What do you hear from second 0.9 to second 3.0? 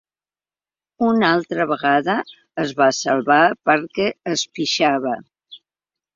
Una altra vegada es va